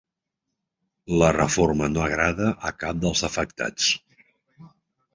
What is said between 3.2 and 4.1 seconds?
afectats.